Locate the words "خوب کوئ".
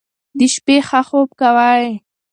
1.07-1.87